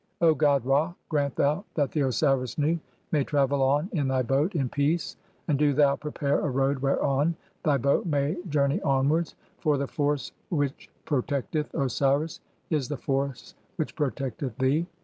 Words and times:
O 0.19 0.33
god 0.33 0.65
Ra, 0.65 0.95
grant 1.09 1.35
thou 1.35 1.63
that 1.75 1.91
the 1.91 2.01
Osiris 2.01 2.57
Nu 2.57 2.79
'may 3.11 3.23
travel 3.23 3.61
on 3.61 3.87
(i3) 3.89 3.99
in 3.99 4.07
thy 4.07 4.23
boat 4.23 4.55
in 4.55 4.67
peace, 4.67 5.15
and 5.47 5.59
do 5.59 5.73
thou 5.73 5.95
prepare 5.95 6.39
'a 6.39 6.49
road 6.49 6.79
whereon 6.79 7.35
[thy] 7.63 7.77
boat 7.77 8.07
may 8.07 8.35
journey 8.49 8.81
onwards; 8.81 9.35
for 9.59 9.77
the 9.77 9.85
force 9.85 10.31
'which 10.49 10.89
protecteth 11.05 11.67
(14) 11.73 11.85
Osiris 11.85 12.39
is 12.71 12.89
the 12.89 12.97
force 12.97 13.53
which 13.75 13.95
protecteth 13.95 14.57
thee. 14.57 14.87